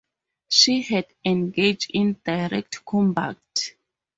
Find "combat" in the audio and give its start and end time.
2.85-3.37